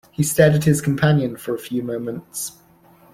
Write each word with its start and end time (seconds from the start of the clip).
He 0.09 0.23
stared 0.23 0.55
at 0.55 0.63
his 0.63 0.81
companion 0.81 1.37
for 1.37 1.53
a 1.53 1.59
few 1.59 1.83
moments. 1.83 2.53